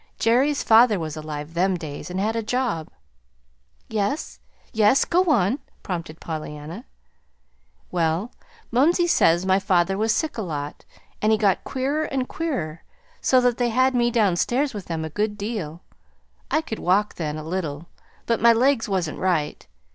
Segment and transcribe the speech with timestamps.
[0.17, 2.89] Jerry's father was alive them days, and had a job."
[3.87, 4.39] "Yes,
[4.73, 6.85] yes, go on," prompted Pollyanna.
[7.91, 8.31] "Well,
[8.71, 10.85] mumsey says my father was sick a lot,
[11.21, 12.81] and he got queerer and queerer,
[13.21, 15.83] so that they had me downstairs with them a good deal.
[16.49, 17.85] I could walk then, a little,
[18.25, 19.67] but my legs wasn't right.